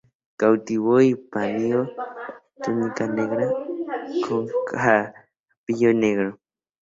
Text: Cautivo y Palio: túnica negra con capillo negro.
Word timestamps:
Cautivo 0.39 0.95
y 0.99 1.13
Palio: 1.31 1.79
túnica 2.63 3.05
negra 3.05 3.47
con 4.27 4.47
capillo 4.67 5.93
negro. 5.93 6.39